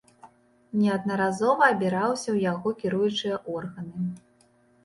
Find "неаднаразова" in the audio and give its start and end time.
0.79-1.67